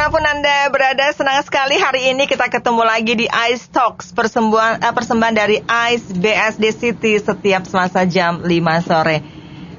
[0.00, 4.16] di mana pun Anda berada, senang sekali hari ini kita ketemu lagi di Ice Talks,
[4.16, 5.60] persembahan, uh, persembahan dari
[5.92, 8.48] Ice BSD City setiap Selasa jam 5
[8.80, 9.20] sore.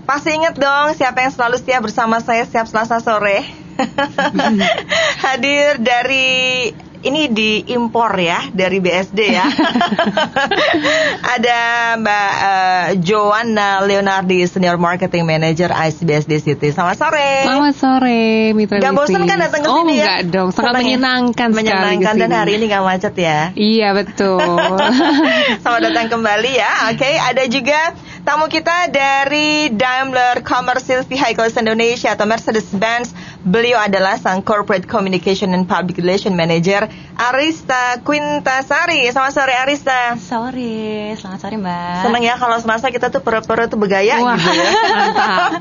[0.05, 3.41] Pasti ingat dong siapa yang selalu setia bersama saya setiap Selasa sore.
[5.25, 6.69] Hadir dari
[7.01, 9.45] ini diimpor ya dari BSD ya.
[11.35, 11.59] Ada
[11.97, 16.67] Mbak uh, Joanna Leonardi, Senior Marketing Manager ICE BSD City.
[16.69, 17.31] Selamat sore.
[17.45, 20.03] Selamat sore, Mitra Gak bosan kan datang ke oh, sini ya?
[20.05, 20.85] enggak dong, sangat Senang ya?
[20.85, 22.41] menyenangkan, Menyenangkan sekali dan ke sini.
[22.41, 23.39] hari ini gak macet ya.
[23.57, 24.57] Iya betul.
[25.61, 26.71] Selamat datang kembali ya.
[26.93, 27.79] Oke, ada juga
[28.31, 33.11] tamu kita dari Daimler Commercial Vehicles Indonesia atau Mercedes-Benz.
[33.43, 36.87] Beliau adalah sang Corporate Communication and Public Relation Manager
[37.19, 39.03] Arista Quintasari.
[39.11, 40.15] Selamat sore Arista.
[40.15, 42.07] Sore, selamat sore Mbak.
[42.07, 44.71] Seneng ya kalau semasa kita tuh pura-pura tuh bergaya Wah, gitu ya.
[44.95, 45.51] mantap.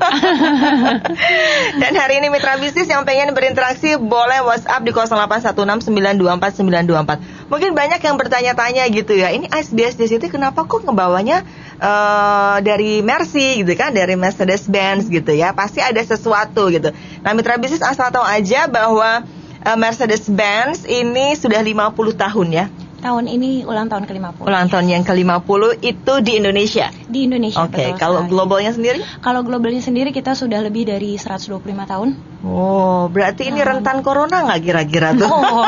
[1.83, 7.40] Dan hari ini mitra bisnis yang pengen berinteraksi boleh WhatsApp di 0816924924.
[7.51, 9.27] Mungkin banyak yang bertanya-tanya gitu ya.
[9.35, 11.43] Ini ISBS di situ kenapa kok ngebawanya
[11.83, 15.51] eh, dari Mercy gitu kan, dari Mercedes Benz gitu ya.
[15.51, 16.95] Pasti ada sesuatu gitu.
[17.19, 19.27] Nah, mitra bisnis asal tahu aja bahwa
[19.67, 22.65] eh, Mercedes Benz ini sudah 50 tahun ya.
[23.01, 24.45] Tahun ini ulang tahun ke-50.
[24.45, 26.87] Ulang tahun yang ke-50 itu di Indonesia.
[27.09, 27.65] Di Indosia.
[27.65, 28.31] Oke, betul kalau sekali.
[28.31, 28.99] globalnya sendiri?
[29.19, 31.57] Kalau globalnya sendiri kita sudah lebih dari 125
[31.89, 32.09] tahun.
[32.41, 33.77] Oh, berarti ini Nah.
[33.77, 35.29] rentan corona nggak kira-kira tuh?
[35.29, 35.61] Oh,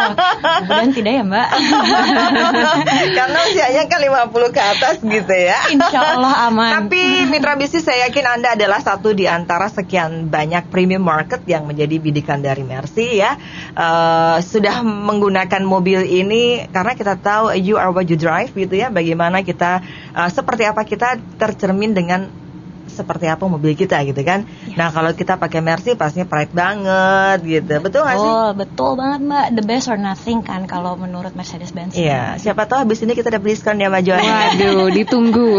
[0.66, 1.50] kemudian tidak ya Mbak.
[3.18, 5.60] Karena usianya kan 50 ke atas gitu ya.
[5.70, 6.72] Insya Allah aman.
[6.86, 11.66] Tapi mitra bisnis saya yakin Anda adalah satu di antara sekian banyak premium market yang
[11.66, 13.38] menjadi bidikan dari Mercy ya.
[13.74, 18.92] Eh, sudah menggunakan mobil ini karena kita tahu you are what you drive gitu ya.
[18.92, 19.80] Bagaimana kita
[20.12, 22.44] eh, seperti apa kita tercermin dengan
[22.94, 24.46] seperti apa mobil kita gitu kan.
[24.78, 27.82] Nah, kalau kita pakai Mercy pastinya pride banget gitu.
[27.82, 28.30] Betul nggak sih?
[28.30, 29.46] Betul, betul banget Mbak.
[29.58, 31.98] The best or nothing kan kalau menurut Mercedes-Benz.
[31.98, 34.22] Iya, siapa tahu habis ini kita dapat diskon ya Mbak Joan.
[34.30, 35.52] Waduh, ditunggu.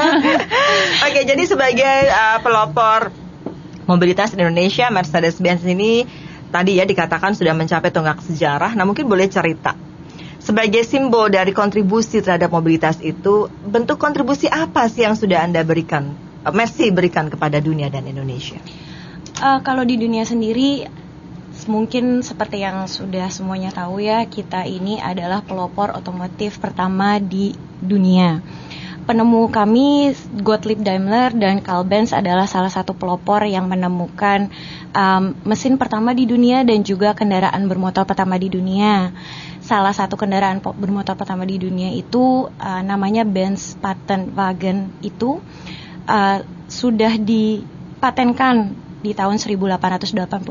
[1.06, 3.12] Oke, jadi sebagai uh, pelopor
[3.84, 6.06] mobilitas di Indonesia, Mercedes-Benz ini
[6.50, 8.72] tadi ya dikatakan sudah mencapai tonggak sejarah.
[8.78, 9.89] Nah, mungkin boleh cerita
[10.40, 16.16] sebagai simbol dari kontribusi terhadap mobilitas itu, bentuk kontribusi apa sih yang sudah Anda berikan,
[16.42, 18.58] uh, Mercy berikan kepada dunia dan Indonesia?
[19.40, 20.84] Eh, kalau di dunia sendiri
[21.64, 28.40] mungkin seperti yang sudah semuanya tahu ya kita ini adalah pelopor otomotif pertama di dunia.
[29.00, 30.12] Penemu kami
[30.44, 34.52] Gottlieb Daimler dan Carl Benz adalah salah satu pelopor yang menemukan
[34.92, 39.10] um, mesin pertama di dunia dan juga kendaraan bermotor pertama di dunia.
[39.64, 45.40] Salah satu kendaraan bermotor pertama di dunia itu uh, namanya Benz Patent Wagen itu
[46.06, 46.38] uh,
[46.70, 50.44] sudah dipatenkan di tahun 1885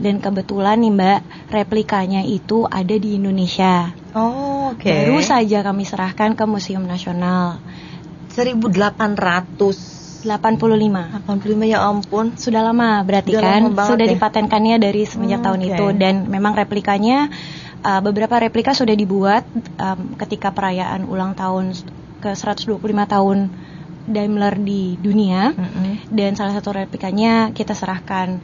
[0.00, 1.20] dan kebetulan nih Mbak
[1.52, 3.92] replikanya itu ada di Indonesia.
[4.16, 4.88] Oh, oke.
[4.88, 7.60] Baru saja kami serahkan ke Museum Nasional
[8.32, 11.70] 1885 85.
[11.70, 12.34] ya ampun.
[12.34, 14.12] Sudah lama berarti Sudah kan lama sudah ya.
[14.14, 15.68] dipatenkannya dari semenjak Hmm, tahun oke.
[15.70, 17.30] itu dan memang replikanya
[17.82, 19.46] uh, beberapa replika sudah dibuat
[19.78, 21.74] um, ketika perayaan ulang tahun
[22.18, 23.38] ke 125 tahun
[24.08, 26.08] Daimler di dunia Mm-mm.
[26.08, 28.40] dan salah satu replikanya kita serahkan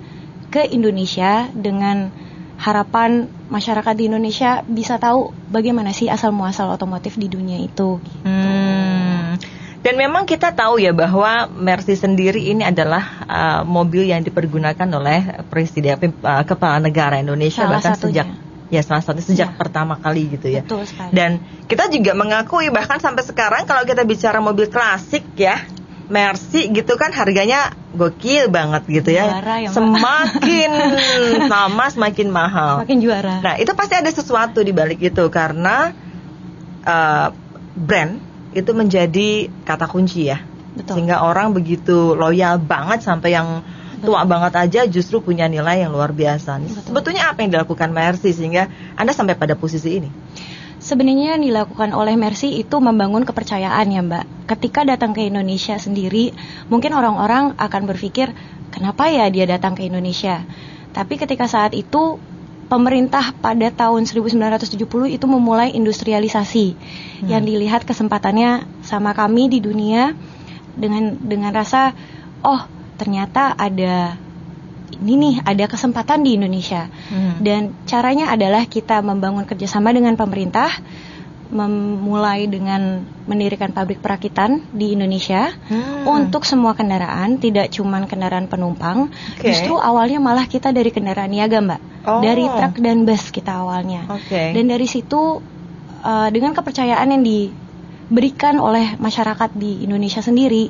[0.53, 2.13] ke Indonesia dengan
[2.57, 7.99] harapan masyarakat di Indonesia bisa tahu bagaimana sih asal muasal otomotif di dunia itu.
[8.23, 9.37] Hmm.
[9.85, 15.45] Dan memang kita tahu ya bahwa Mercy sendiri ini adalah uh, mobil yang dipergunakan oleh
[15.53, 18.25] presiden uh, kepala negara Indonesia Salah bahkan satunya.
[18.25, 18.29] sejak
[18.73, 19.59] ya salah satu sejak Ya.
[19.61, 20.65] pertama kali gitu ya.
[20.65, 21.13] Betul sekali.
[21.13, 21.37] Dan
[21.69, 25.61] kita juga mengakui bahkan sampai sekarang kalau kita bicara mobil klasik ya
[26.15, 29.27] Mercy gitu kan harganya gokil banget gitu ya.
[29.27, 30.71] Juara ya, semakin
[31.53, 32.73] lama semakin mahal.
[32.87, 33.43] Makin juara.
[33.43, 35.91] Nah, itu pasti ada sesuatu di balik itu karena
[36.87, 37.29] uh,
[37.75, 38.23] brand
[38.55, 40.39] itu menjadi kata kunci ya.
[40.79, 41.03] Betul.
[41.03, 43.67] Sehingga orang begitu loyal banget sampai yang
[44.05, 46.63] tua banget aja justru punya nilai yang luar biasa.
[46.63, 46.85] Nih, Betul.
[46.95, 50.11] Sebetulnya apa yang dilakukan Mercy sehingga Anda sampai pada posisi ini?
[50.79, 54.27] Sebenarnya yang dilakukan oleh Mercy itu membangun kepercayaan ya Mbak.
[54.45, 56.37] Ketika datang ke Indonesia sendiri,
[56.69, 58.33] mungkin orang-orang akan berpikir,
[58.69, 60.45] kenapa ya dia datang ke Indonesia?
[60.93, 62.21] Tapi ketika saat itu,
[62.69, 64.77] pemerintah pada tahun 1970
[65.11, 66.77] itu memulai industrialisasi.
[67.25, 70.13] Yang dilihat kesempatannya sama kami di dunia
[70.77, 71.97] dengan dengan rasa,
[72.45, 72.69] oh
[73.01, 74.19] ternyata ada
[74.95, 76.87] ini nih ada kesempatan di Indonesia.
[77.11, 77.41] Hmm.
[77.43, 80.71] Dan caranya adalah kita membangun kerjasama dengan pemerintah,
[81.53, 86.05] memulai dengan mendirikan pabrik perakitan di Indonesia Hmm.
[86.25, 89.09] untuk semua kendaraan, tidak cuma kendaraan penumpang.
[89.37, 89.49] Oke.
[89.53, 91.81] Justru awalnya malah kita dari kendaraan niaga, Mbak.
[92.05, 92.21] Oh.
[92.21, 94.05] dari truk dan bus kita awalnya.
[94.13, 94.53] Oke.
[94.53, 95.41] Dan dari situ
[96.05, 100.69] uh, dengan kepercayaan yang diberikan oleh masyarakat di Indonesia sendiri,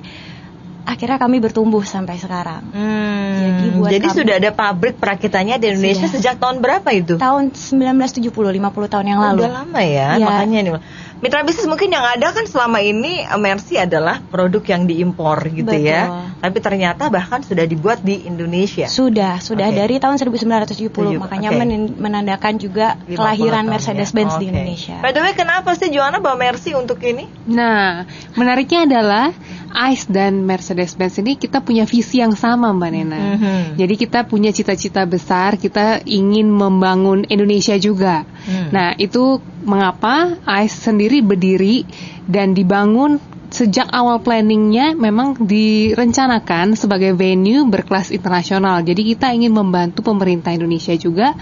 [0.84, 2.60] akhirnya kami bertumbuh sampai sekarang.
[2.70, 6.14] Hmm, Jadi buat jadi kami- sudah ada pabrik perakitannya di Indonesia Sudah.
[6.14, 7.16] sejak tahun berapa itu?
[7.16, 9.42] Tahun 1970, 50 tahun yang lalu.
[9.42, 10.24] Udah lama ya, Iya.
[10.24, 10.72] makanya nih.
[11.16, 15.72] Mitra bisnis mungkin yang ada kan selama ini eh, Mercy adalah produk yang diimpor gitu
[15.72, 16.33] ya.
[16.44, 18.84] Tapi ternyata bahkan sudah dibuat di Indonesia.
[18.84, 19.80] Sudah, sudah Oke.
[19.80, 21.58] dari tahun 1970, Tujuh, makanya oke.
[21.64, 24.40] men- menandakan juga 50 kelahiran Mercedes-Benz ya.
[24.44, 24.46] di.
[24.52, 24.96] Indonesia.
[25.00, 27.24] By the way, kenapa sih Joanna bawa Mercy untuk ini?
[27.48, 28.04] Nah,
[28.36, 29.32] menariknya adalah
[29.72, 33.20] ICE dan Mercedes-Benz ini kita punya visi yang sama Mbak Nena.
[33.40, 33.80] Mhm.
[33.80, 38.28] Jadi kita punya cita-cita besar, kita ingin membangun Indonesia juga.
[38.44, 38.68] Hmm.
[38.68, 41.88] Nah, itu mengapa ICE sendiri berdiri
[42.28, 43.16] dan dibangun
[43.54, 48.82] sejak awal planningnya memang direncanakan sebagai venue berkelas internasional.
[48.82, 51.38] Jadi kita ingin membantu pemerintah Indonesia juga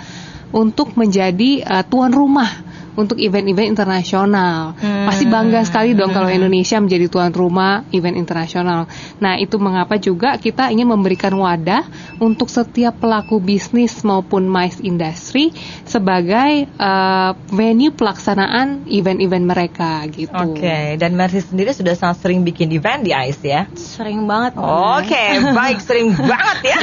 [0.53, 4.77] untuk menjadi uh, tuan rumah untuk event-event internasional.
[4.77, 5.09] Hmm.
[5.09, 8.87] Pasti bangga sekali dong kalau Indonesia menjadi tuan rumah event internasional.
[9.19, 11.87] Nah, itu mengapa juga kita ingin memberikan wadah
[12.21, 15.51] untuk setiap pelaku bisnis maupun MICE industry
[15.89, 20.33] sebagai uh, venue pelaksanaan event-event mereka gitu.
[20.33, 23.63] Oke, dan Mercy sendiri sudah sangat sering bikin event di ICE ya.
[23.75, 24.57] Sering banget.
[24.61, 26.79] Oke, baik sering banget ya.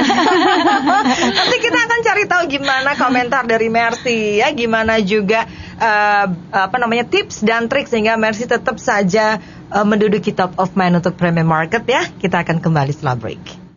[1.38, 5.46] Nanti kita akan cari tahu gimana komentar dari Mercy ya, gimana juga
[5.80, 9.40] eh, apa namanya tips dan trik sehingga Mercy tetap saja
[9.72, 12.04] eh, menduduki top of mind untuk premium market ya.
[12.06, 13.69] Kita akan kembali setelah break.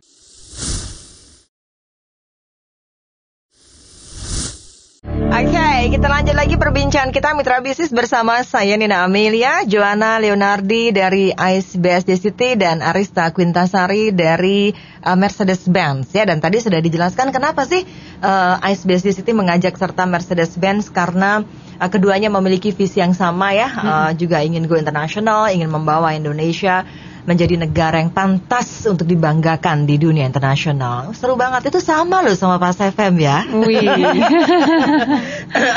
[5.33, 11.33] Oke, kita lanjut lagi perbincangan kita mitra bisnis bersama saya Nina Amelia, Joanna Leonardi dari
[11.33, 16.29] ICE BSD City dan Arista Quintasari dari uh, Mercedes-Benz ya.
[16.29, 17.81] Dan tadi sudah dijelaskan kenapa sih
[18.21, 21.41] uh, ICE BSD City mengajak serta Mercedes-Benz karena
[21.81, 26.85] uh, keduanya memiliki visi yang sama ya, uh, juga ingin go internasional, ingin membawa Indonesia
[27.23, 31.15] menjadi negara yang pantas untuk dibanggakan di dunia internasional.
[31.15, 33.47] Seru banget itu sama loh sama Pas FM ya.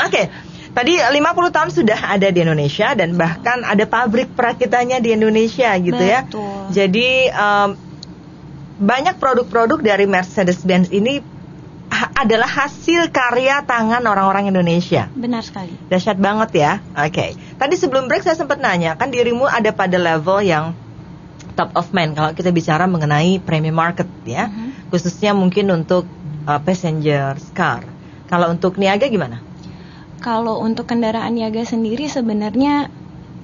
[0.06, 0.22] Oke.
[0.76, 6.02] Tadi 50 tahun sudah ada di Indonesia dan bahkan ada pabrik perakitannya di Indonesia gitu
[6.02, 6.28] ya.
[6.28, 6.68] Betul.
[6.68, 7.68] Jadi em,
[8.76, 11.24] banyak produk-produk dari Mercedes-Benz ini
[11.88, 15.08] ha- adalah hasil karya tangan orang-orang Indonesia.
[15.16, 15.72] Benar sekali.
[15.88, 16.84] Dahsyat banget ya.
[16.92, 17.32] Oke.
[17.56, 20.76] Tadi sebelum break saya sempat nanya, kan dirimu ada pada level yang
[21.56, 24.52] top of mind kalau kita bicara mengenai premium market ya.
[24.52, 24.92] Mhm.
[24.92, 26.04] Khususnya mungkin untuk
[26.46, 27.82] uh, passenger car.
[28.30, 29.42] Kalau untuk niaga gimana?
[30.20, 32.90] Kalau untuk kendaraan niaga sendiri sebenarnya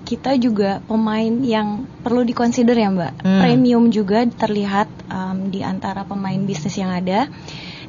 [0.02, 3.12] kita juga pemain yang perlu dikonsider ya Mbak.
[3.22, 3.40] Hmm.
[3.40, 7.30] Premium juga terlihat um, di antara pemain bisnis yang ada.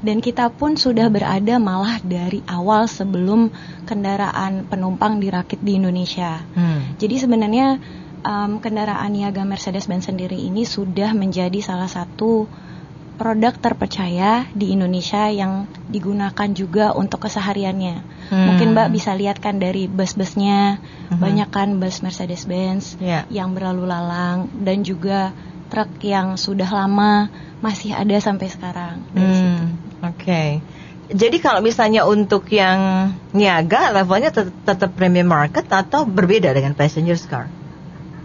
[0.04, 3.48] Dan kita pun sudah berada malah dari awal sebelum
[3.88, 6.44] kendaraan penumpang dirakit di Indonesia.
[6.54, 7.00] Hmm.
[7.00, 7.80] Jadi sebenarnya
[8.24, 12.48] um, kendaraan niaga Mercedes-Benz sendiri ini sudah menjadi salah satu
[13.14, 18.02] produk terpercaya di Indonesia yang digunakan juga untuk kesehariannya.
[18.34, 18.46] Hmm.
[18.50, 20.81] Mungkin Mbak bisa lihat kan dari bus-busnya,
[21.14, 21.22] Mhm.
[21.22, 23.30] banyak kan bus Mercedes-Benz Ya.
[23.30, 25.30] yang berlalu lalang dan juga
[25.70, 27.30] truk yang sudah lama
[27.62, 28.98] masih ada sampai sekarang.
[29.13, 30.60] Hmm, Oke.
[31.13, 37.20] Jadi kalau misalnya untuk yang niaga levelnya tet- tetap premium market atau berbeda dengan passenger
[37.30, 37.46] car?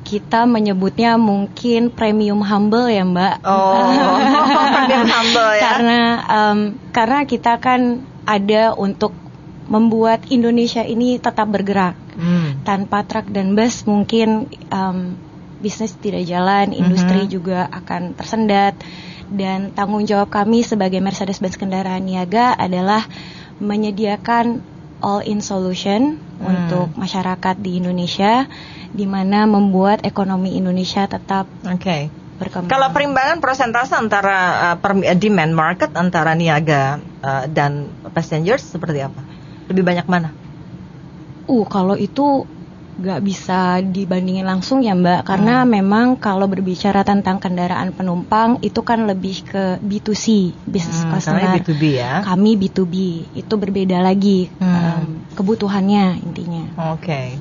[0.08, 3.44] Kita menyebutnya mungkin premium humble ya Mbak.
[3.44, 3.92] Oh,
[4.80, 5.60] premium humble ya.
[5.60, 6.58] Karena em,
[6.96, 9.12] karena kita kan ada untuk
[9.68, 11.92] membuat Indonesia ini tetap bergerak.
[12.16, 12.64] Hmm.
[12.64, 15.20] Tanpa truk dan bus mungkin em,
[15.60, 17.30] bisnis tidak jalan, industri Mhm.
[17.30, 18.80] juga akan tersendat.
[19.28, 23.04] Dan tanggung jawab kami sebagai Mercedes-Benz kendaraan niaga adalah
[23.60, 24.64] menyediakan
[24.98, 26.46] all-in solution Hmm.
[26.48, 28.46] untuk masyarakat di Indonesia,
[28.92, 32.08] di mana membuat ekonomi Indonesia tetap Oke.
[32.38, 32.70] berkembang.
[32.70, 39.26] Kalau perimbangan persentase antara uh, demand market antara niaga uh, dan passengers seperti apa?
[39.68, 40.30] Lebih banyak mana?
[41.48, 42.46] Uh, kalau itu
[42.98, 45.70] nggak bisa dibandingin langsung ya Mbak, karena Hmm.
[45.70, 51.46] memang kalau berbicara tentang kendaraan penumpang itu kan lebih ke B2C, business Hmm, customer.
[51.46, 52.12] karena B2B ya.
[52.26, 52.94] Kami B2B,
[53.38, 54.66] itu berbeda lagi Hmm.
[54.66, 56.74] em, kebutuhannya intinya.
[56.90, 57.38] Oke.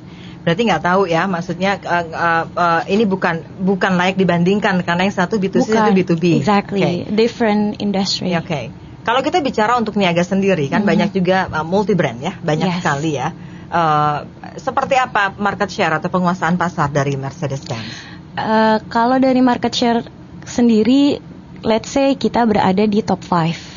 [0.48, 5.12] Berarti nggak tahu ya, maksudnya uh, uh, uh, ini bukan bukan layak dibandingkan karena yang
[5.12, 6.40] satu B2C satu B2B.
[6.40, 7.12] Exactly, Oke.
[7.12, 8.32] different industry.
[8.32, 8.72] Oke.
[9.04, 10.88] Kalau kita bicara untuk niaga sendiri kan Mhm.
[10.88, 12.76] banyak juga uh, multi brand ya, banyak Yes.
[12.80, 13.28] sekali ya.
[13.68, 14.24] Uh,
[14.56, 18.16] seperti apa market share atau penguasaan pasar dari Mercedes-Benz?
[18.38, 20.00] Eh, kalau dari market share
[20.48, 21.20] sendiri,
[21.60, 23.76] let's say kita berada di top 5.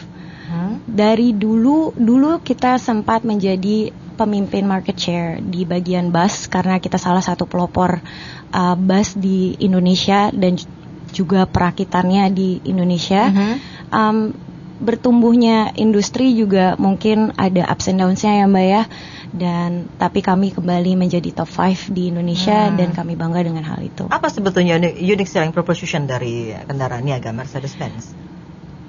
[0.51, 0.83] Hmm?
[0.83, 7.23] dari dulu dulu kita sempat menjadi pemimpin market share di bagian bus karena kita salah
[7.23, 7.99] satu pelopor
[8.51, 10.59] uh, bus di Indonesia dan
[11.11, 13.27] juga perakitannya di Indonesia.
[13.31, 13.53] Mhm.
[13.91, 14.17] Um,
[14.81, 18.83] bertumbuhnya industri juga mungkin ada ups and downs-nya ya Mbak ya.
[19.31, 22.75] Dan tapi kami kembali menjadi top 5 di Indonesia Hmm.
[22.81, 24.09] dan kami bangga dengan hal itu.
[24.09, 28.11] Apa sebetulnya uni- unique selling proposition dari kendaraan niaga Mercedes-Benz?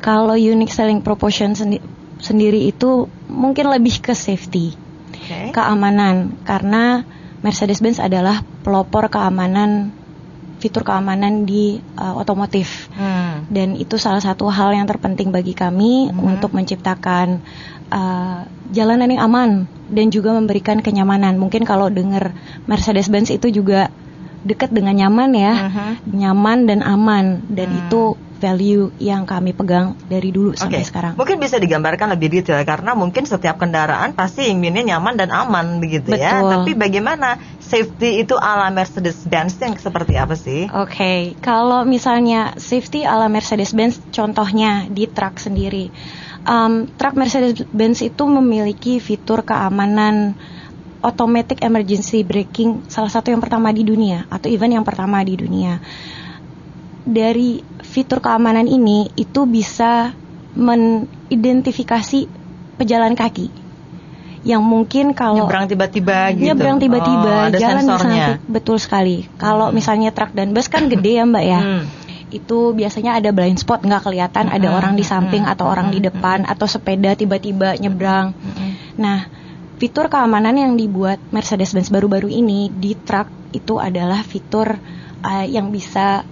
[0.02, 1.84] Kalau unique selling proportion sendi-
[2.18, 4.74] sendiri itu mungkin lebih ke safety,
[5.22, 5.54] Oke.
[5.54, 7.06] keamanan karena
[7.42, 9.94] Mercedes-Benz adalah pelopor keamanan
[10.58, 12.86] fitur keamanan di uh, otomotif.
[12.94, 13.50] Hmm.
[13.50, 16.22] dan itu salah satu hal yang terpenting bagi kami Mhm.
[16.22, 17.42] untuk menciptakan
[17.90, 19.50] uh, jalanan yang aman
[19.90, 21.36] dan juga memberikan kenyamanan.
[21.36, 22.32] Mungkin kalau dengar
[22.64, 23.90] Mercedes-Benz itu juga
[24.46, 26.16] dekat dengan nyaman ya, Mhm.
[26.16, 27.80] nyaman dan aman dan Hmm.
[27.82, 28.02] itu
[28.42, 31.14] value yang kami pegang dari dulu sampai sekarang.
[31.14, 36.18] Mungkin bisa digambarkan lebih detail karena mungkin setiap kendaraan pasti inginnya nyaman dan aman begitu
[36.18, 36.42] ya.
[36.42, 36.50] Betul.
[36.50, 40.66] Tapi bagaimana safety itu ala Mercedes-Benz yang seperti apa sih?
[40.74, 45.94] Oke, kalau misalnya safety ala Mercedes-Benz, contohnya di truk sendiri,
[46.42, 50.34] um, truk Mercedes-Benz itu memiliki fitur keamanan
[51.02, 55.82] automatic emergency braking, salah satu yang pertama di dunia atau even yang pertama di dunia.
[57.02, 60.14] Dari fitur keamanan ini itu bisa
[60.52, 62.28] mengidentifikasi
[62.76, 63.48] pejalan kaki
[64.42, 66.50] yang mungkin kalau Nyebrang tiba-tiba gitu.
[66.50, 68.26] nyebrang tiba-tiba Oh, ada jalan di sensornya.
[68.26, 69.76] samping betul sekali kalau Hmm.
[69.78, 71.82] misalnya truk dan bus kan gede ya mbak ya Hmm.
[72.28, 75.70] itu biasanya ada blind spot nggak kelihatan ada Hmm, orang di hmm, samping hmm, atau
[75.70, 78.70] orang di hmm, depan atau sepeda tiba-tiba nyebrang Mm-mm.
[78.98, 79.30] nah
[79.78, 84.74] fitur keamanan yang dibuat Mercedes-Benz baru-baru ini di truk itu adalah fitur
[85.22, 86.26] uh, yang bisa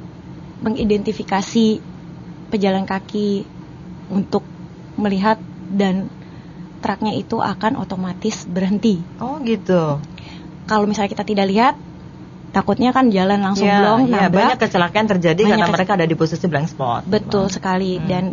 [0.61, 1.67] mengidentifikasi
[2.51, 3.47] pejalan kaki
[4.11, 4.43] untuk
[4.99, 5.39] melihat
[5.71, 6.11] dan
[6.81, 10.01] truknya itu akan otomatis berhenti Oh gitu.
[10.67, 11.75] kalau misalnya kita tidak lihat
[12.51, 16.07] takutnya kan jalan langsung Ya, blong ya, nabrak banyak kecelakaan terjadi Banyak karena mereka ada
[16.09, 17.07] di posisi blank spot.
[17.07, 18.09] betul sekali Hmm.
[18.11, 18.25] dan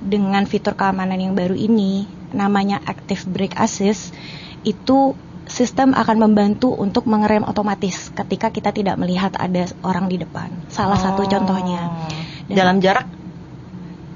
[0.00, 4.16] dengan fitur keamanan yang baru ini namanya active brake assist
[4.64, 5.12] itu
[5.50, 10.96] sistem akan membantu untuk mengerem otomatis ketika kita tidak melihat ada orang di depan salah
[10.96, 11.28] satu Oh.
[11.28, 11.80] contohnya
[12.46, 13.06] Dan Dalam jarak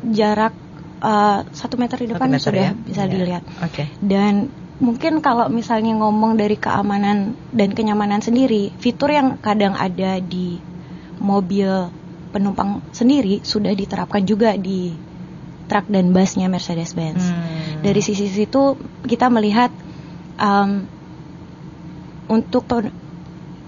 [0.04, 0.54] jarak
[1.00, 2.72] uh, satu meter di satu depan meter sudah ya?
[2.74, 3.10] bisa Ya.
[3.10, 3.84] dilihat Oke.
[4.00, 10.58] dan mungkin kalau misalnya ngomong dari keamanan dan kenyamanan sendiri, fitur yang kadang ada di
[11.22, 11.70] mobil
[12.34, 14.90] penumpang sendiri sudah diterapkan juga di
[15.70, 17.22] truk dan busnya Mercedes-Benz.
[17.22, 17.86] Hmm.
[17.86, 18.74] Dari sisi situ
[19.06, 19.70] kita melihat
[20.36, 20.84] um,
[22.28, 22.64] untuk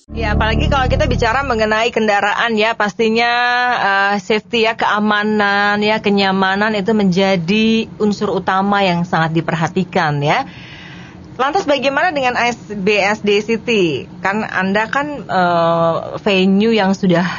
[0.10, 3.32] Ya, apalagi kalau kita bicara mengenai kendaraan ya, pastinya
[3.78, 10.50] eh, safety ya, keamanan ya, kenyamanan itu menjadi unsur utama yang sangat diperhatikan ya.
[11.38, 12.34] Lantas bagaimana dengan
[12.74, 14.10] BSD City?
[14.25, 17.30] Kan Anda kan eh, venue yang sudah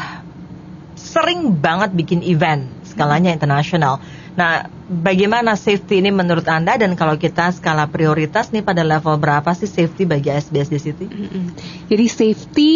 [0.95, 3.99] sering banget bikin event, skalanya internasional.
[4.39, 9.51] Nah, bagaimana safety ini menurut Anda dan kalau kita skala prioritas nih pada level berapa
[9.55, 11.07] sih safety bagi SBSD City?
[11.07, 11.55] Mm-mm.
[11.91, 12.73] Jadi safety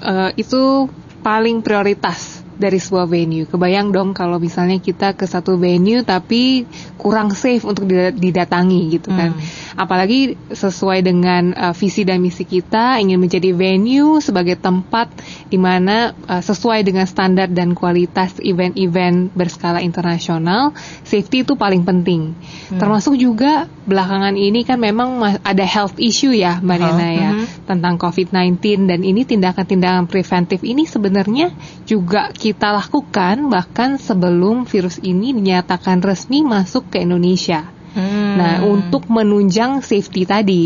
[0.00, 0.88] eh, itu
[1.20, 3.48] paling prioritas dari sebuah venue.
[3.48, 6.68] Kebayang dong kalau misalnya kita ke satu venue tapi
[7.00, 9.32] kurang safe untuk dida- didatangi gitu kan.
[9.32, 9.80] Hmm.
[9.80, 15.08] Apalagi sesuai dengan eh, visi dan misi kita ingin menjadi venue sebagai tempat
[15.48, 20.76] di mana eh, sesuai dengan standar dan kualitas event-event berskala internasional,
[21.08, 22.36] safety itu paling penting.
[22.68, 22.76] Hmm.
[22.76, 27.30] Termasuk juga belakangan ini kan memang ma- ada health issue ya Mbak Oh, Nena ya
[27.36, 27.46] mhm.
[27.68, 31.54] tentang COVID-19 dan ini tindakan-tindakan preventif ini sebenarnya
[31.86, 37.68] juga kita lakukan bahkan sebelum virus ini dinyatakan resmi masuk ke Indonesia.
[37.90, 38.38] Hmm.
[38.38, 40.64] Nah, untuk menunjang safety tadi.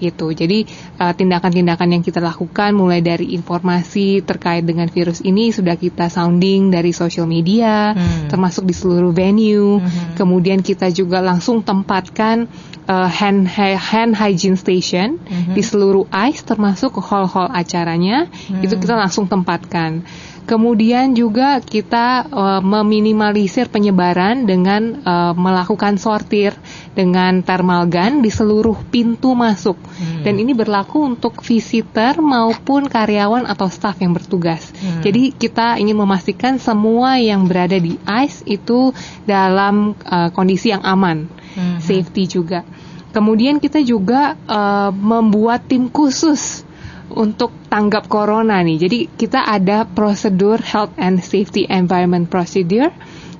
[0.00, 0.32] gitu.
[0.32, 0.64] Jadi
[0.96, 6.72] uh, tindakan-tindakan yang kita lakukan mulai dari informasi terkait dengan virus ini sudah kita sounding
[6.72, 8.32] dari social media, hmm.
[8.32, 9.78] termasuk di seluruh venue.
[9.78, 10.16] Hmm.
[10.16, 12.48] Kemudian kita juga langsung tempatkan
[12.88, 15.52] uh, hand hand hygiene station hmm.
[15.52, 18.26] di seluruh ICE termasuk hall-hall acaranya.
[18.26, 18.64] Hmm.
[18.64, 20.02] Itu kita langsung tempatkan.
[20.50, 26.58] Kemudian juga kita uh, meminimalisir penyebaran dengan uh, melakukan sortir
[26.90, 29.78] dengan thermal gun di seluruh pintu masuk.
[29.78, 30.26] Hmm.
[30.26, 34.74] Dan ini berlaku untuk visitor maupun karyawan atau staf yang bertugas.
[34.74, 35.06] Hmm.
[35.06, 38.90] Jadi kita ingin memastikan semua yang berada di ICE itu
[39.22, 41.78] dalam uh, kondisi yang aman, hmm.
[41.78, 42.66] safety juga.
[43.14, 46.66] Kemudian kita juga uh, membuat tim khusus
[47.14, 48.78] untuk tanggap corona nih.
[48.86, 52.90] Jadi kita ada prosedur health and safety environment procedure.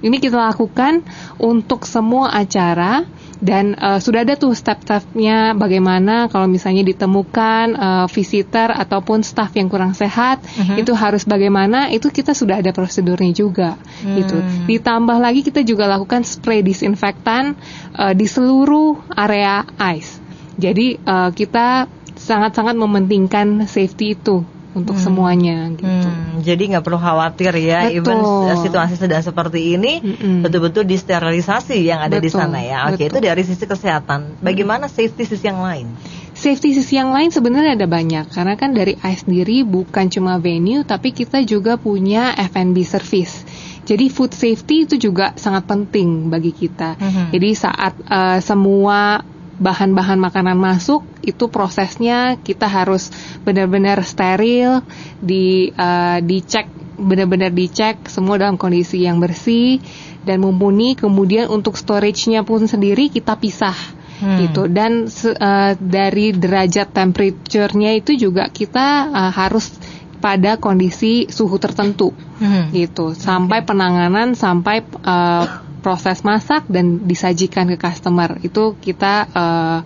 [0.01, 1.05] Ini kita lakukan
[1.37, 3.05] untuk semua acara
[3.41, 9.73] dan uh, sudah ada tuh step-stepnya bagaimana kalau misalnya ditemukan uh, visitor ataupun staff yang
[9.73, 10.77] kurang sehat uh -huh.
[10.77, 14.17] itu harus bagaimana itu kita sudah ada prosedurnya juga hmm.
[14.21, 14.37] gitu
[14.69, 17.57] ditambah lagi kita juga lakukan spray disinfektan
[17.97, 19.65] uh, di seluruh area
[19.97, 20.21] ice
[20.61, 21.89] jadi uh, kita
[22.21, 25.03] sangat-sangat mementingkan safety itu untuk hmm.
[25.03, 25.83] semuanya gitu.
[25.83, 28.07] Hmm, jadi nggak perlu khawatir ya, Betul.
[28.07, 28.19] even
[28.63, 30.47] situasi sedang seperti ini hmm.
[30.47, 32.27] betul-betul disterilisasi yang ada Betul.
[32.27, 32.87] di sana ya.
[32.87, 33.19] Oke, Betul.
[33.19, 34.39] itu dari sisi kesehatan.
[34.39, 34.95] Bagaimana hmm.
[34.95, 35.91] safety sisi yang lain?
[36.31, 40.87] Safety sisi yang lain sebenarnya ada banyak karena kan dari ICE sendiri bukan cuma venue
[40.87, 43.43] tapi kita juga punya F&B service.
[43.83, 46.95] Jadi food safety itu juga sangat penting bagi kita.
[46.95, 47.35] -hmm.
[47.35, 49.27] Jadi saat uh, semua
[49.61, 53.13] bahan-bahan makanan masuk itu prosesnya kita harus
[53.45, 54.81] benar-benar steril
[55.21, 59.81] di uh, dicek benar-benar dicek semua dalam kondisi yang bersih
[60.25, 63.77] dan mumpuni kemudian untuk storage-nya pun sendiri kita pisah
[64.21, 64.39] hmm.
[64.49, 69.73] gitu dan uh, dari derajat temperature-nya itu juga kita uh, harus
[70.21, 72.73] pada kondisi suhu tertentu hmm.
[72.77, 79.81] gitu sampai penanganan sampai uh, proses masak dan disajikan ke customer itu kita uh,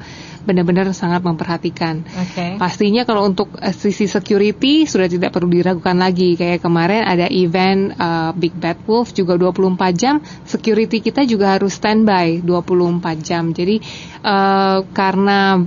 [0.45, 2.05] benar-benar sangat memperhatikan.
[2.05, 2.61] Okay.
[2.61, 6.37] Pastinya kalau untuk uh, sisi security sudah tidak perlu diragukan lagi.
[6.37, 11.75] Kayak kemarin ada event uh, Big Bad Wolf juga 24 jam, security kita juga harus
[11.75, 13.51] standby 24 jam.
[13.57, 13.81] Jadi
[14.21, 15.65] uh, karena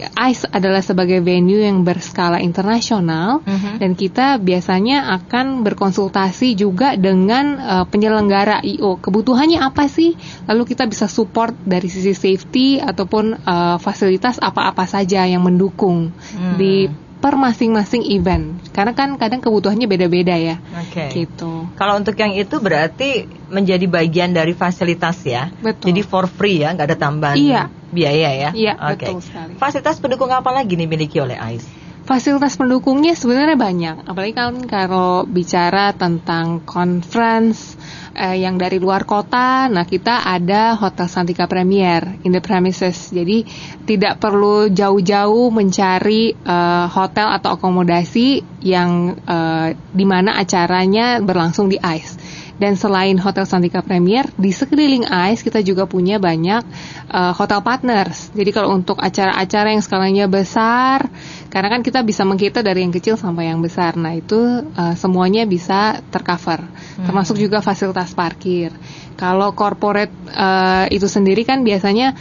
[0.00, 3.76] ICE adalah sebagai venue yang berskala internasional -huh.
[3.78, 8.98] dan kita biasanya akan berkonsultasi juga dengan uh, penyelenggara IO.
[8.98, 10.14] Kebutuhannya apa sih?
[10.50, 16.56] Lalu kita bisa support dari sisi safety ataupun uh, fasilitas apa-apa saja yang mendukung hmm.
[16.58, 16.90] di
[17.24, 18.60] per masing-masing event.
[18.76, 20.60] Karena kan kadang kebutuhannya beda-beda ya.
[20.76, 21.08] Oke.
[21.08, 21.24] Okay.
[21.24, 21.72] Gitu.
[21.72, 25.48] Kalau untuk yang itu berarti menjadi bagian dari fasilitas ya.
[25.64, 25.88] Betul.
[25.88, 27.72] Jadi for free ya, nggak ada tambahan iya.
[27.94, 28.50] Biaya ya.
[28.50, 29.14] Iya, okay.
[29.14, 29.52] betul sekali.
[29.54, 31.64] Fasilitas pendukung apa lagi nih miliki oleh AIS?
[32.04, 37.80] Fasilitas pendukungnya sebenarnya banyak, apalagi kan kalau bicara tentang conference,
[38.12, 43.08] eh, yang dari luar kota, nah kita ada Hotel Santika Premier in the premises.
[43.08, 43.48] Jadi
[43.88, 51.80] tidak perlu jauh-jauh mencari eh, hotel atau akomodasi yang eh, di mana acaranya berlangsung di
[51.80, 52.43] ICE.
[52.54, 56.62] Dan selain Hotel Santika Premier, di sekeliling ICE kita juga punya banyak
[57.10, 58.30] uh, hotel partners.
[58.30, 61.10] Jadi kalau untuk acara-acara yang skalanya besar,
[61.50, 63.98] karena kan kita bisa menghitung dari yang kecil sampai yang besar.
[63.98, 64.38] Nah itu
[64.70, 67.10] uh, semuanya bisa tercover, hmm.
[67.10, 68.70] termasuk juga fasilitas parkir.
[69.18, 72.14] Kalau corporate uh, itu sendiri kan biasanya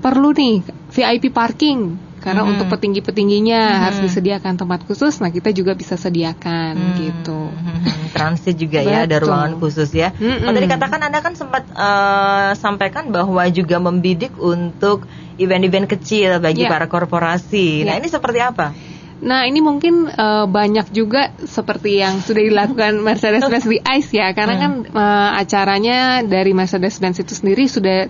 [0.00, 2.52] perlu nih VIP parking karena hmm.
[2.54, 3.80] untuk petinggi-petingginya hmm.
[3.82, 6.96] harus disediakan tempat khusus nah kita juga bisa sediakan hmm.
[7.00, 8.14] gitu hmm.
[8.14, 10.44] transit juga ya ada ruangan khusus ya hmm.
[10.44, 15.08] kalau tadi katakan anda kan sempat uh, sampaikan bahwa juga membidik untuk
[15.40, 16.70] event-event kecil bagi yeah.
[16.70, 18.00] para korporasi nah yeah.
[18.04, 18.68] ini seperti apa
[19.20, 24.54] Nah ini mungkin uh, banyak juga seperti yang sudah dilakukan Mercedes-Benz di ICE ya, karena
[24.56, 24.62] hmm.
[24.64, 28.08] kan uh, acaranya dari Mercedes-Benz itu sendiri sudah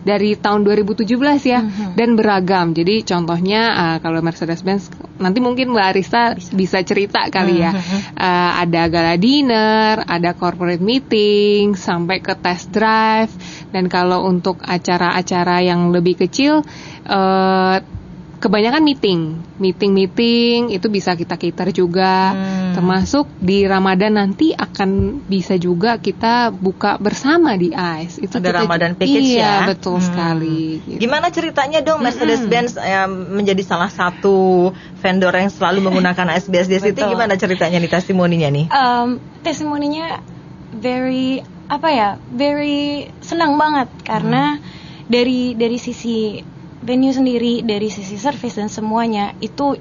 [0.00, 1.04] dari tahun 2017
[1.44, 1.90] ya mm-hmm.
[1.96, 2.66] dan beragam.
[2.72, 4.88] Jadi contohnya uh, kalau Mercedes-Benz
[5.20, 7.76] nanti mungkin Mbak Arista bisa, bisa cerita kali ya.
[7.76, 8.00] Mm-hmm.
[8.16, 13.32] Uh, ada gala dinner, ada corporate meeting, sampai ke test drive
[13.70, 16.64] dan kalau untuk acara-acara yang lebih kecil
[17.06, 17.99] uh,
[18.40, 22.32] kebanyakan meeting, meeting-meeting itu bisa kita cater juga.
[22.32, 22.72] Hmm.
[22.72, 28.24] Termasuk di Ramadan nanti akan bisa juga kita buka bersama di ICE.
[28.24, 29.68] Itu ada kita, Ramadan package iya, ya.
[29.68, 30.06] betul hmm.
[30.08, 30.80] sekali.
[30.80, 30.98] Gitu.
[31.04, 33.36] Gimana ceritanya dong Mercedes-Benz hmm.
[33.36, 37.04] menjadi salah satu vendor yang selalu menggunakan SBS di City?
[37.04, 38.66] Gimana ceritanya nih testimoninya nih?
[38.72, 40.24] Um, testimoninya
[40.72, 42.10] very apa ya?
[42.32, 44.64] Very senang banget karena hmm.
[45.12, 46.40] dari dari sisi
[46.80, 49.76] venue sendiri dari sisi service dan semuanya itu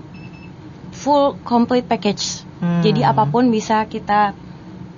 [0.92, 2.44] full complete package.
[2.60, 2.84] Hmm.
[2.84, 4.36] Jadi apa pun bisa kita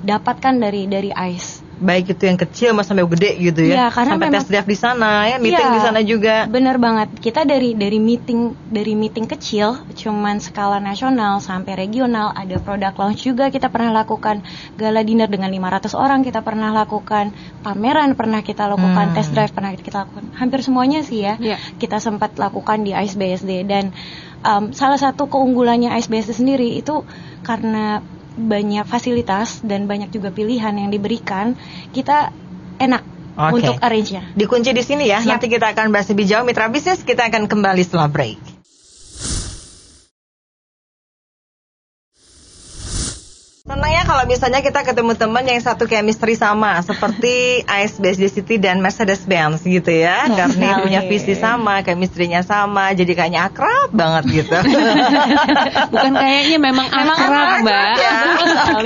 [0.02, 1.61] dapatkan dari dari ICE.
[1.82, 4.70] Baik itu yang kecil mas sampai gede gitu ya, Iya, karena sampai memang- tes drive
[4.70, 7.10] di sana ya meeting Iya, di sana juga Bener banget.
[7.18, 13.26] Kita dari dari meeting dari meeting kecil, cuman skala nasional sampai regional, ada produk launch
[13.26, 18.70] juga kita pernah lakukan, gala dinner dengan 500 orang kita pernah lakukan, pameran pernah kita
[18.70, 19.16] lakukan, Hmm.
[19.18, 20.30] test drive pernah kita lakukan.
[20.38, 21.36] Hampir semuanya sih ya.
[21.36, 21.58] Iya.
[21.76, 23.90] Kita sempat lakukan di ICE BSD dan
[24.42, 27.02] um, salah satu keunggulannya ICE BSD sendiri itu
[27.42, 28.06] karena
[28.38, 31.56] banyak fasilitas dan banyak juga pilihan yang diberikan,
[31.92, 32.32] kita
[32.82, 33.04] enak
[33.38, 33.64] Oke.
[33.64, 34.36] untuk arrange-nya.
[34.36, 35.38] dikunci di sini ya Siap.
[35.38, 38.61] nanti kita akan bahas lebih jauh mitra bisnis kita akan kembali setelah break
[43.72, 48.56] Senang ya kalau misalnya kita ketemu teman yang satu chemistry sama seperti Ice BSD City
[48.58, 50.28] dan Mercedes Benz gitu ya.
[50.28, 50.84] Betul Karena sekali.
[50.84, 54.60] punya visi sama, chemistry-nya sama, jadi kayaknya akrab banget gitu.
[55.94, 57.94] Bukan kayaknya memang akrab, Mbak.
[57.96, 58.20] ya.
[58.36, 58.86] Betul.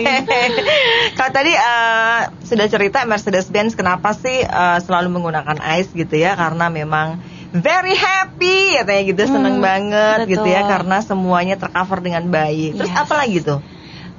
[1.17, 6.38] Kalau tadi eh, sudah cerita Mercedes Benz kenapa sih eh, selalu menggunakan Ice gitu ya?
[6.38, 7.17] Karena memang
[7.52, 10.71] very happy katanya gitu, seneng Hmm, banget gitu ya betul.
[10.71, 12.78] karena semuanya tercover dengan baik.
[12.78, 13.02] Terus Yes.
[13.02, 13.60] apa lagi tuh?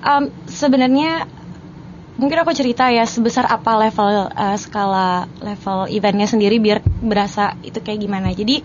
[0.06, 1.26] Um, sebenarnya
[2.16, 7.82] mungkin aku cerita ya sebesar apa level uh, skala level eventnya sendiri biar berasa itu
[7.82, 8.32] kayak gimana.
[8.32, 8.64] Jadi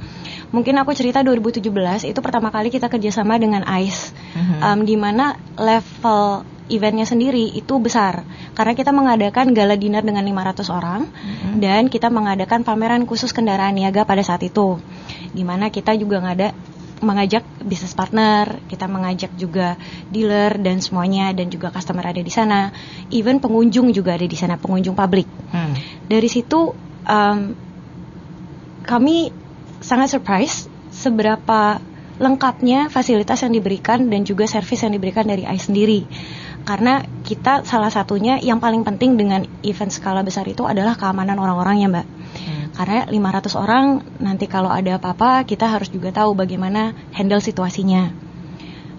[0.56, 1.67] mungkin aku cerita 2017
[2.08, 4.58] itu pertama kali kita kerjasama dengan ICE, Mhm.
[4.63, 8.23] um, di mana level eventnya sendiri itu besar
[8.56, 11.60] karena kita mengadakan gala dinner dengan 500 orang Mhm.
[11.60, 14.80] dan kita mengadakan pameran khusus kendaraan niaga pada saat itu,
[15.36, 16.56] di mana kita juga ngada
[17.02, 19.76] mengajak bisnis partner, kita mengajak juga
[20.14, 22.70] dealer dan semuanya dan juga customer ada di sana.
[23.10, 25.26] Even pengunjung juga ada di sana, pengunjung publik.
[25.50, 25.74] Hmm.
[26.06, 26.72] Dari situ
[27.06, 27.40] um,
[28.86, 29.34] kami
[29.82, 31.82] sangat surprise seberapa
[32.22, 36.06] lengkapnya fasilitas yang diberikan dan juga servis yang diberikan dari AI sendiri.
[36.62, 41.90] Karena kita salah satunya yang paling penting dengan event skala besar itu adalah keamanan orang-orangnya,
[41.90, 42.08] Mbak.
[42.38, 42.61] Hmm.
[42.82, 48.10] Karena 500 orang nanti kalau ada apa-apa kita harus juga tahu bagaimana handle situasinya.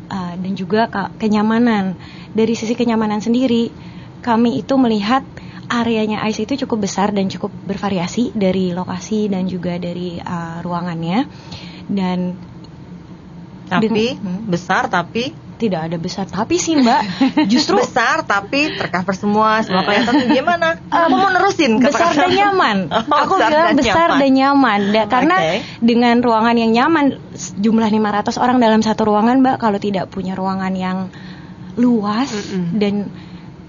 [0.07, 1.99] Uh, dan juga ke- kenyamanan.
[2.31, 3.75] Dari sisi kenyamanan sendiri,
[4.23, 5.27] kami itu melihat
[5.67, 11.27] areanya ICE itu cukup besar dan cukup bervariasi dari lokasi dan juga dari uh, ruangannya.
[11.91, 12.39] Dan
[13.67, 14.53] Tapi Dengan- hmm.
[14.53, 17.01] besar tapi tidak ada besar tapi sih Mbak,
[17.47, 20.83] justru besar tapi tercover semua, semua kelihatan gimana?
[20.83, 22.77] Kamu mau nerusin kata- besar dan nyaman.
[22.91, 24.19] Oh, Aku besar bilang dan besar nyaman.
[24.19, 24.81] dan nyaman.
[24.91, 25.55] Da- karena Oke.
[25.79, 27.05] dengan ruangan yang nyaman
[27.57, 30.99] jumlah 500 orang dalam satu ruangan, Mbak, kalau tidak punya ruangan yang
[31.75, 32.77] luas Mm-mm.
[32.77, 32.95] dan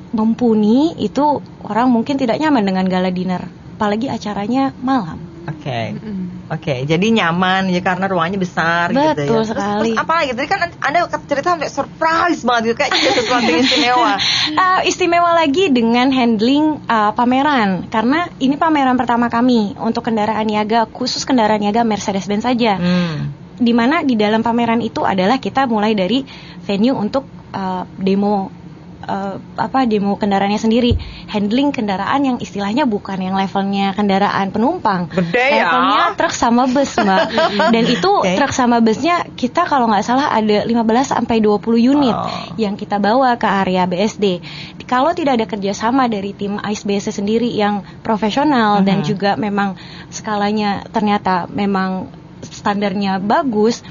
[0.10, 1.24] mumpuni itu
[1.64, 5.18] orang mungkin tidak nyaman dengan gala dinner, apalagi acaranya malam.
[5.46, 5.94] Oke.
[5.94, 6.33] Mm-mm.
[6.54, 9.14] Oke, jadi nyaman ya karena ruangannya besar gitu ya.
[9.18, 9.92] Betul Terus- sekali.
[9.94, 10.32] Terus, apa lagi?
[10.38, 14.14] Tadi kan Anda cerita sampai surprise banget gitu kayak itu sesuatu yang istimewa.
[14.54, 20.86] Uh, istimewa lagi dengan handling uh, pameran karena ini pameran pertama kami untuk kendaraan niaga
[20.86, 22.78] khusus kendaraan niaga Mercedes-Benz saja.
[22.78, 23.42] Hmm.
[23.54, 26.26] di mana di dalam pameran itu adalah kita mulai dari
[26.66, 27.22] venue untuk
[27.54, 28.63] uh, demo
[29.04, 30.96] uh, apa demo kendaraannya sendiri,
[31.28, 35.68] handling kendaraan yang istilahnya bukan yang levelnya kendaraan penumpang, Gede ya.
[35.68, 37.22] levelnya truk sama bus mbak,
[37.76, 38.34] dan itu Oke.
[38.34, 40.74] truk sama busnya kita kalau nggak salah ada 15
[41.10, 42.30] sampai 20 unit Oh.
[42.56, 44.40] yang kita bawa ke area BSD.
[44.84, 49.06] Kalau tidak ada kerjasama dari tim ICE BSD sendiri yang profesional dan Mhm.
[49.06, 49.76] juga memang
[50.08, 52.08] skalanya ternyata memang
[52.44, 53.82] standarnya bagus,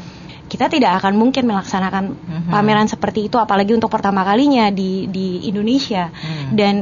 [0.52, 2.52] kita tidak akan mungkin melaksanakan Mhm.
[2.52, 6.12] pameran seperti itu, apalagi untuk pertama kalinya di di Indonesia.
[6.12, 6.52] Hmm.
[6.52, 6.74] Dan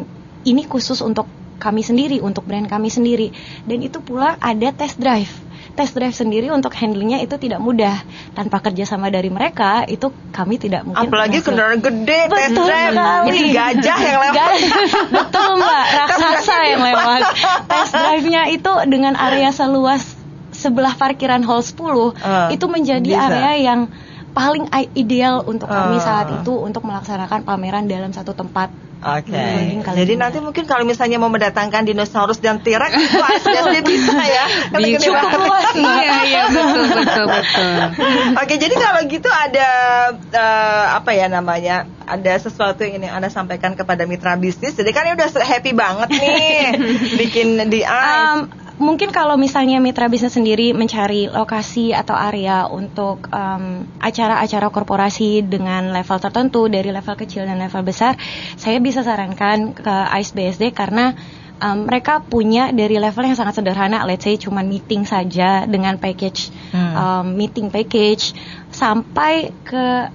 [0.43, 1.31] ini khusus untuk
[1.63, 3.31] kami sendiri, untuk brand kami sendiri.
[3.63, 5.31] Dan itu pula ada test drive.
[5.71, 8.03] Test drive sendiri untuk handlingnya itu tidak mudah.
[8.35, 11.07] Tanpa kerjasama dari mereka, itu kami tidak mungkin.
[11.07, 11.47] Apalagi berhasil.
[11.47, 12.91] kendaraan gede, test Betul drive.
[12.91, 13.41] sekali.
[13.55, 14.51] Gajah yang lewat.
[15.21, 17.23] Betul mbak, raksasa yang lewat.
[17.71, 20.03] Test drive-nya itu dengan area seluas
[20.61, 23.27] sebelah parkiran hall 10 Eh, itu menjadi bisa.
[23.27, 23.81] area yang
[24.31, 26.05] paling ideal untuk kami Eh.
[26.05, 28.69] saat itu untuk melaksanakan pameran dalam satu tempat.
[29.01, 29.33] Oke.
[29.81, 30.21] Kali Jadi ini.
[30.21, 34.45] nanti mungkin kalau misalnya mau mendatangkan dinosaurus dan T-Rex itu aslinya bisa ya.
[35.01, 35.73] Cukup luas.
[35.73, 37.77] Iya, iya, betul, betul, betul.
[38.37, 39.69] Oke, jadi kalau gitu ada
[40.13, 41.89] eh, apa ya namanya?
[42.05, 44.77] Ada sesuatu yang ingin Anda sampaikan kepada mitra bisnis.
[44.77, 46.61] Jadi kan ini udah happy banget nih
[47.25, 47.89] bikin di ICE.
[47.89, 48.39] Um,
[48.81, 55.93] mungkin kalau misalnya mitra bisnis sendiri mencari lokasi atau area untuk um, acara-acara korporasi dengan
[55.93, 58.17] level tertentu dari level kecil dan level besar,
[58.57, 61.13] saya bisa sarankan ke ICE BSD karena
[61.61, 66.49] um, mereka punya dari level yang sangat sederhana, let's say cuma meeting saja dengan package
[66.71, 66.95] Hmm.
[66.95, 68.33] um, meeting package
[68.71, 70.09] sampai ke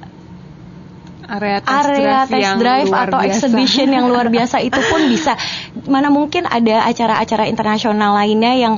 [1.28, 3.30] area test area drive test yang drive luar atau biasa.
[3.30, 5.34] exhibition yang luar biasa itu pun bisa.
[5.86, 8.76] Mana mungkin ada acara-acara internasional lainnya yang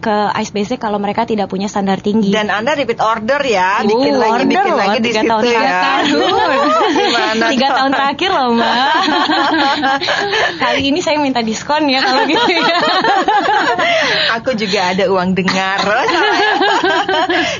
[0.00, 2.32] ke Ice Basic kalau mereka tidak punya standar tinggi.
[2.32, 5.28] Dan Anda repeat order ya, Uh, bikin lagi, order bikin loh, lagi di tiga situ
[5.28, 5.60] tahun ya.
[5.60, 6.16] terakhir.
[6.90, 7.76] Gimana Tiga tuh?
[7.76, 8.76] tahun terakhir loh mbak.
[10.64, 12.64] Kali ini saya minta diskon ya kalau gitu ya.
[14.40, 15.80] Aku juga ada uang dengar.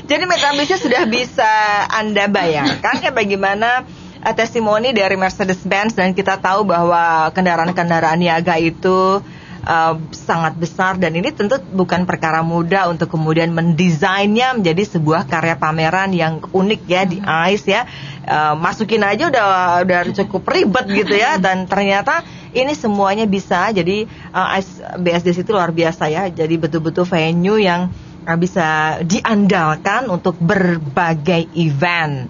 [0.09, 1.51] Jadi Mitra Bisnis sudah bisa
[1.93, 3.85] Anda bayangkan ya bagaimana
[4.21, 9.19] eh, testimoni dari Mercedes-Benz dan kita tahu bahwa kendaraan-kendaraan niaga itu
[9.65, 15.57] eh, sangat besar dan ini tentu bukan perkara mudah untuk kemudian mendesainnya menjadi sebuah karya
[15.57, 17.81] pameran yang unik ya di ICE ya.
[18.21, 19.49] Eh, masukin aja udah
[19.81, 24.05] udah cukup ribet gitu ya dan ternyata ini semuanya bisa jadi
[24.35, 27.89] uh, ICE BSD itu luar biasa ya jadi betul-betul venue yang
[28.27, 32.27] uh, bisa diandalkan untuk berbagai event.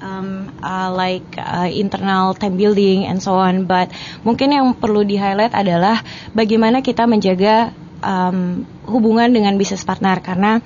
[0.00, 3.68] Um, uh, like uh, internal team building and so on.
[3.68, 3.92] But
[4.26, 6.00] mungkin yang perlu di highlight adalah
[6.34, 7.70] bagaimana kita menjaga
[8.02, 10.58] um, hubungan dengan bisnis partner karena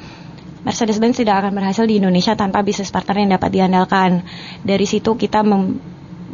[0.64, 4.24] Mercedes-Benz tidak akan berhasil di Indonesia tanpa bisnis partner yang dapat diandalkan.
[4.64, 5.92] Dari situ kita mem-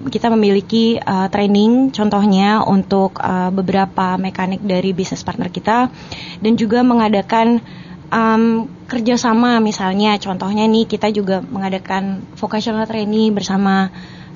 [0.09, 5.93] kita memiliki uh, training contohnya untuk uh, beberapa mekanik dari bisnis partner kita
[6.41, 7.61] dan juga mengadakan
[8.11, 13.89] um, kerjasama misalnya contohnya nih kita juga mengadakan vocational training bersama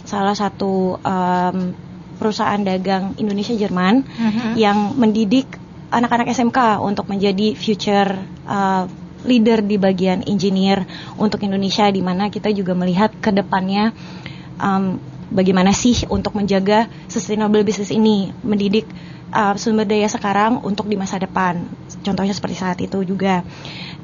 [0.07, 1.75] salah satu um,
[2.15, 4.07] perusahaan dagang Indonesia Jerman
[4.55, 5.59] yang mendidik
[5.91, 8.15] anak-anak SMK untuk menjadi future
[8.47, 8.87] uh,
[9.25, 10.85] leader di bagian engineer
[11.17, 13.91] untuk Indonesia di mana kita juga melihat ke depannya
[14.61, 15.01] um,
[15.33, 18.87] bagaimana sih untuk menjaga sustainable business ini mendidik
[19.35, 21.67] uh, sumber daya sekarang untuk di masa depan.
[22.07, 23.43] Contohnya seperti saat itu juga.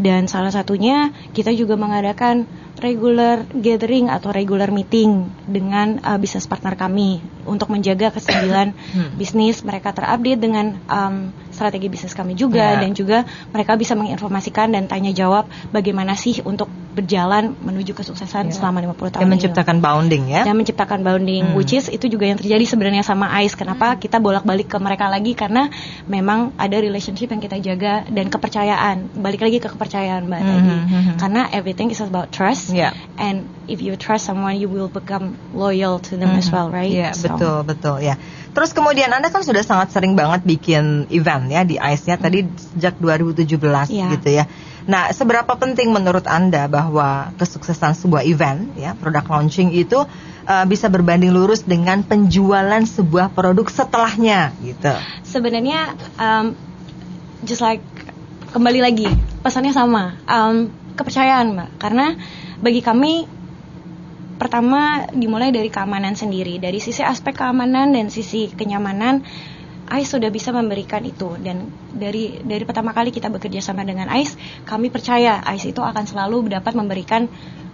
[0.00, 2.48] Dan salah satunya kita juga mengadakan
[2.80, 8.72] regular gathering atau regular meeting dengan uh, bisnis partner kami untuk menjaga kestabilan
[9.20, 9.60] bisnis.
[9.62, 12.82] Mereka terupdate dengan um, strategi bisnis kami juga Ya.
[12.82, 18.52] dan juga mereka bisa menginformasikan dan tanya jawab bagaimana sih untuk berjalan menuju kesuksesan Ya.
[18.52, 19.32] selama 50 tahun Dan ini.
[19.32, 20.42] menciptakan bounding ya.
[20.42, 21.56] dan menciptakan bounding Hmm.
[21.56, 25.32] which is itu juga yang terjadi sebenarnya sama ICE kenapa kita bolak-balik ke mereka lagi
[25.32, 25.70] karena
[26.04, 30.72] memang ada relationship yang kita jaga dan kepercayaan balik lagi ke kepercayaan mbak Mhm, tadi
[30.74, 31.12] mhm.
[31.16, 32.90] karena everything is about trust Ya.
[33.16, 36.52] and if you trust someone you will become loyal to them as Mhm.
[36.52, 38.18] well right Iya, So, betul, betul ya.
[38.50, 42.42] Terus kemudian Anda kan sudah sangat sering banget bikin event ya di ICE-nya tadi
[42.74, 44.10] sejak 2017 Iya.
[44.10, 44.44] gitu ya.
[44.90, 50.02] Nah, seberapa penting menurut Anda bahwa kesuksesan sebuah event ya, produk launching itu
[50.50, 54.90] uh, bisa berbanding lurus dengan penjualan sebuah produk setelahnya gitu.
[55.22, 56.58] sebenarnya um,
[57.46, 57.84] just like
[58.50, 59.08] kembali lagi
[59.46, 62.18] pesannya sama um, kepercayaan mbak karena
[62.58, 63.30] bagi kami
[64.36, 69.22] pertama dimulai dari keamanan sendiri dari sisi aspek keamanan dan sisi kenyamanan
[69.90, 74.64] ICE sudah bisa memberikan itu dan dari dari pertama kali kita bekerja sama dengan ICE
[74.64, 77.26] kami percaya ICE itu akan selalu dapat memberikan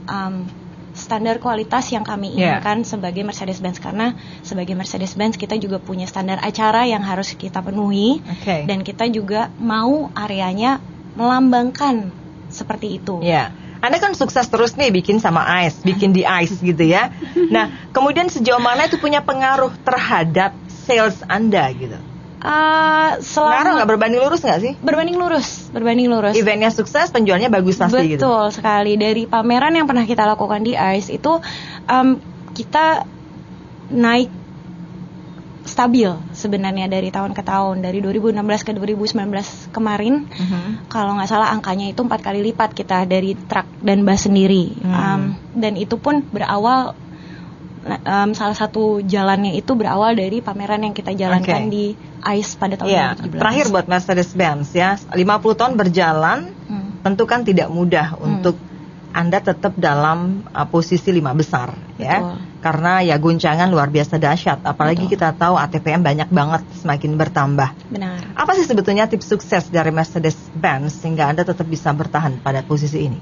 [0.08, 0.48] um,
[0.96, 2.58] standar kualitas yang kami Yeah.
[2.58, 8.24] inginkan sebagai Mercedes-Benz karena sebagai Mercedes-Benz kita juga punya standar acara yang harus kita penuhi
[8.24, 8.64] Oke.
[8.64, 10.80] dan kita juga mau areanya
[11.14, 12.10] melambangkan
[12.48, 13.20] seperti itu.
[13.20, 13.52] Ya.
[13.84, 17.12] Anda kan sukses terus nih bikin sama Ice, bikin di Ice gitu ya.
[17.54, 21.94] Nah, kemudian sejauh mana itu punya pengaruh terhadap sales Anda gitu?
[22.46, 24.72] Ah, Pengaruh nggak selama berbanding lurus nggak sih?
[24.78, 26.34] berbanding lurus, berbanding lurus.
[26.34, 28.22] Eventnya sukses, penjualnya bagus pasti gitu.
[28.22, 31.42] Betul sekali dari pameran yang pernah kita lakukan di ICE itu
[31.84, 32.08] um,
[32.54, 33.02] kita
[33.88, 34.30] naik
[35.66, 40.86] stabil sebenarnya dari tahun ke tahun dari 2016 ke 2019 kemarin Mhm.
[40.86, 44.94] kalau nggak salah angkanya itu empat kali lipat kita dari truk dan bus sendiri Hmm.
[44.94, 45.22] Um,
[45.58, 46.94] dan itu pun berawal
[47.86, 51.72] um, salah satu jalannya itu berawal dari pameran yang kita jalankan Oke.
[51.72, 51.84] di
[52.22, 55.16] ICE pada tahun Iya, 2017 terakhir buat Mercedes-Benz ya, 50
[55.54, 56.98] tahun berjalan, Hmm.
[57.06, 58.58] tentu kan tidak mudah untuk
[59.14, 62.20] Anda tetap dalam uh, posisi lima besar ya.
[62.20, 62.36] Betul.
[62.60, 65.14] Karena ya guncangan luar biasa dahsyat, apalagi Betul.
[65.14, 67.70] kita tahu ATPM banyak banget semakin bertambah.
[67.88, 73.06] benar Apa sih sebetulnya tips sukses dari Mercedes-Benz sehingga Anda tetap bisa bertahan pada posisi
[73.06, 73.18] ini?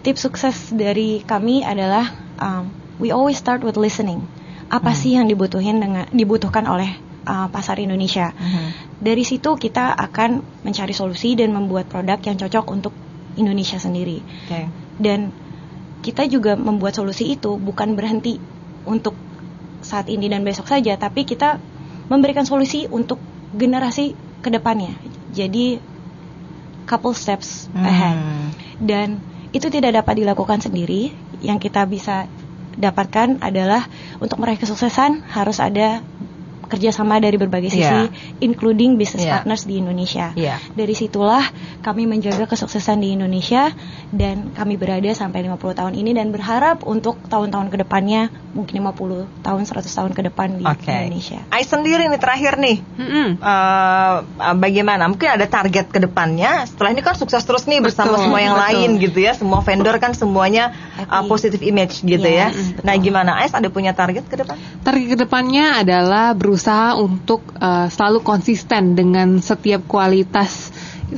[0.00, 2.08] tips sukses dari kami adalah
[2.40, 4.28] um, we always start with listening.
[4.70, 5.00] Apa Hmm.
[5.00, 6.94] sih yang dibutuhin dengan dibutuhkan oleh
[7.26, 8.30] uh, pasar Indonesia?
[9.00, 12.94] Dari situ kita akan mencari solusi dan membuat produk yang cocok untuk
[13.34, 14.20] Indonesia sendiri.
[14.20, 14.68] Oke.
[15.00, 15.32] Dan
[16.04, 18.36] kita juga membuat solusi itu bukan berhenti
[18.84, 19.16] untuk
[19.80, 21.56] saat ini dan besok saja, tapi kita
[22.06, 23.16] memberikan solusi untuk
[23.56, 24.92] generasi ke depannya.
[25.32, 25.80] Jadi
[26.84, 28.48] couple steps ahead Hmm.
[28.82, 29.08] dan
[29.50, 31.10] itu tidak dapat dilakukan sendiri.
[31.40, 32.28] Yang kita bisa
[32.78, 33.86] dapatkan adalah
[34.22, 36.04] untuk meraih kesuksesan harus ada
[36.70, 38.06] kerjasama dari berbagai sisi, Iya.
[38.38, 39.42] including business Iya.
[39.42, 40.30] partners di Indonesia.
[40.32, 40.62] Iya.
[40.70, 41.42] Dari situlah
[41.82, 43.74] kami menjaga kesuksesan di Indonesia
[44.10, 49.26] dan kami berada sampai 50 tahun ini dan berharap untuk tahun-tahun ke depannya mungkin 50
[49.42, 50.90] tahun 100 tahun ke depan di Oke.
[50.90, 51.42] Indonesia.
[51.50, 53.28] Ais sendiri nih terakhir nih, Mm-mm.
[53.38, 55.10] eh, eh, bagaimana?
[55.10, 56.66] Mungkin ada target ke depannya.
[56.66, 58.66] Setelah ini kan sukses terus nih bersama Betul, semua yang betul.
[58.70, 59.32] lain gitu ya.
[59.34, 62.52] Semua vendor kan semuanya uh, positive image gitu ya.
[62.52, 62.84] Yes, betul.
[62.84, 64.60] Nah, gimana Ais ada punya target ke depan?
[64.84, 66.59] Target ke depannya adalah berusaha
[66.98, 70.72] untuk uh, selalu konsisten dengan setiap kualitas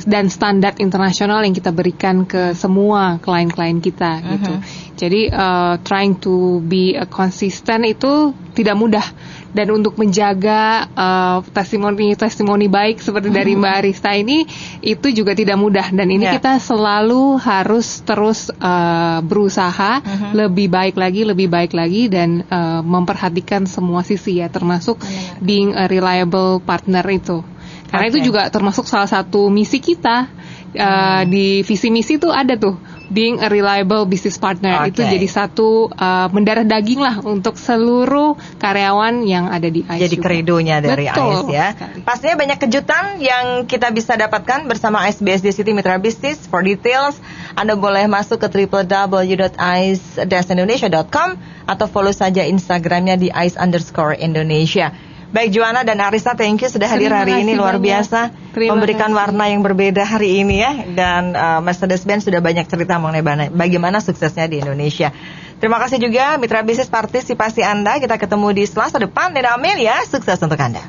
[0.09, 4.53] dan standar internasional yang kita berikan ke semua klien-klien kita gitu.
[4.97, 9.05] Jadi uh, trying to be a consistent itu tidak mudah
[9.53, 14.49] dan untuk menjaga uh, testimoni testimoni baik seperti dari Mbak Arista ini
[14.81, 16.41] itu juga tidak mudah dan ini Ya.
[16.41, 20.29] kita selalu harus terus uh, berusaha Mhm.
[20.33, 25.45] lebih baik lagi, lebih baik lagi dan uh, memperhatikan semua sisi ya termasuk Benar.
[25.45, 27.45] being a reliable partner itu.
[27.93, 28.13] Karena Oke.
[28.17, 30.33] itu juga termasuk salah satu misi kita
[30.73, 32.81] Uh, di visi misi itu ada tuh
[33.13, 34.97] being a reliable business partner Oke.
[34.97, 40.09] itu jadi satu uh, mendarah daging lah untuk seluruh karyawan yang ada di ICE.
[40.09, 40.33] Jadi juga.
[40.33, 41.77] kredonya dari Betul AIS ya.
[41.77, 42.01] sekali.
[42.03, 46.49] Pastinya banyak kejutan yang kita bisa dapatkan bersama AIS BSD City Mitra Business.
[46.49, 47.21] For details,
[47.55, 51.29] Anda boleh masuk ke www.ais-indonesia.com
[51.69, 55.12] atau follow saja Instagramnya di ais underscore Indonesia.
[55.33, 57.89] Baik Joanna dan Arisa, thank you sudah hadir Terima hari ini luar banyak.
[57.89, 58.21] biasa,
[58.53, 59.17] Terima memberikan kasih.
[59.17, 60.73] warna yang berbeda hari ini ya.
[60.93, 65.09] Dan uh, Mercedes-Benz sudah banyak cerita mengenai bagaimana suksesnya di Indonesia.
[65.57, 67.97] Terima kasih juga mitra bisnis partisipasi Anda.
[67.97, 69.33] Kita ketemu di Selasa depan.
[69.33, 70.85] Neda Amelia, sukses untuk Anda.